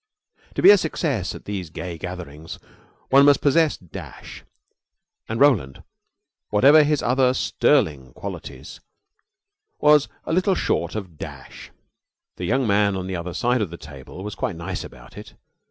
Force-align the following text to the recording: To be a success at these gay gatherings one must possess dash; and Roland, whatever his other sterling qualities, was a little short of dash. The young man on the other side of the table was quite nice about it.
To 0.55 0.63
be 0.63 0.71
a 0.71 0.79
success 0.79 1.35
at 1.35 1.45
these 1.45 1.69
gay 1.69 1.99
gatherings 1.99 2.57
one 3.11 3.23
must 3.23 3.39
possess 3.39 3.77
dash; 3.77 4.43
and 5.29 5.39
Roland, 5.39 5.83
whatever 6.49 6.81
his 6.83 7.03
other 7.03 7.35
sterling 7.35 8.11
qualities, 8.13 8.79
was 9.79 10.07
a 10.25 10.33
little 10.33 10.55
short 10.55 10.95
of 10.95 11.19
dash. 11.19 11.69
The 12.37 12.45
young 12.45 12.65
man 12.65 12.95
on 12.97 13.05
the 13.05 13.15
other 13.15 13.35
side 13.35 13.61
of 13.61 13.69
the 13.69 13.77
table 13.77 14.23
was 14.23 14.33
quite 14.33 14.55
nice 14.55 14.83
about 14.83 15.19
it. 15.19 15.35